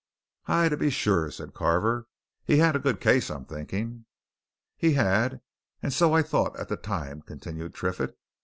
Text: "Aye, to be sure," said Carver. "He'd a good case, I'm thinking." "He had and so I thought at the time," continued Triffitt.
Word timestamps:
"Aye, 0.47 0.69
to 0.69 0.77
be 0.77 0.89
sure," 0.89 1.29
said 1.29 1.53
Carver. 1.53 2.07
"He'd 2.45 2.59
a 2.59 2.79
good 2.79 2.99
case, 2.99 3.29
I'm 3.29 3.45
thinking." 3.45 4.05
"He 4.75 4.93
had 4.93 5.41
and 5.83 5.93
so 5.93 6.13
I 6.15 6.23
thought 6.23 6.59
at 6.59 6.69
the 6.69 6.77
time," 6.77 7.21
continued 7.21 7.75
Triffitt. 7.75 8.17